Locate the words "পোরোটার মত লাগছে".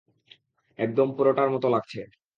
1.15-2.01